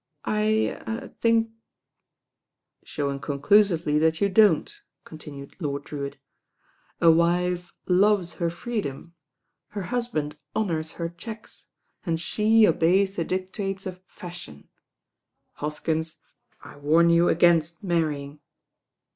"I— 0.25 0.81
€r— 0.87 1.09
think" 1.21 1.51
"Showing 2.83 3.19
conclusively 3.19 3.99
that 3.99 4.19
you 4.19 4.29
don't," 4.29 4.73
continued 5.03 5.55
Lord 5.59 5.83
Drewitt. 5.83 6.17
"A 6.99 7.11
wife 7.11 7.71
loves 7.85 8.37
her 8.37 8.49
freedom; 8.49 9.13
her 9.67 9.83
husband 9.93 10.39
honours 10.55 10.93
her 10.93 11.07
cheques; 11.09 11.67
and 12.03 12.19
she 12.19 12.67
obeys 12.67 13.15
the 13.15 13.23
dic 13.23 13.53
tates 13.53 13.85
of 13.85 14.01
fashion. 14.07 14.69
Hoskins, 15.57 16.17
I 16.63 16.77
warn 16.77 17.11
you 17.11 17.29
against 17.29 17.83
mar 17.83 18.01
rying." 18.07 18.39